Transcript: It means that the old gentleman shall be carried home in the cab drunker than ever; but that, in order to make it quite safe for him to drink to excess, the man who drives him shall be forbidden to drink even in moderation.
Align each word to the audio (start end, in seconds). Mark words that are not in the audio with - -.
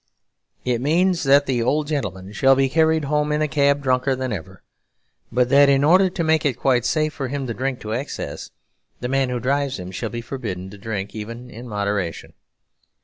It 0.65 0.81
means 0.81 1.21
that 1.25 1.45
the 1.45 1.61
old 1.61 1.85
gentleman 1.85 2.33
shall 2.33 2.55
be 2.55 2.69
carried 2.69 3.03
home 3.03 3.31
in 3.31 3.39
the 3.39 3.47
cab 3.47 3.83
drunker 3.83 4.15
than 4.15 4.33
ever; 4.33 4.63
but 5.31 5.49
that, 5.49 5.69
in 5.69 5.83
order 5.83 6.09
to 6.09 6.23
make 6.23 6.43
it 6.43 6.53
quite 6.57 6.85
safe 6.85 7.13
for 7.13 7.27
him 7.27 7.45
to 7.45 7.53
drink 7.53 7.79
to 7.81 7.91
excess, 7.93 8.49
the 8.99 9.07
man 9.07 9.29
who 9.29 9.39
drives 9.39 9.77
him 9.77 9.91
shall 9.91 10.09
be 10.09 10.21
forbidden 10.21 10.71
to 10.71 10.77
drink 10.79 11.13
even 11.13 11.51
in 11.51 11.67
moderation. 11.67 12.33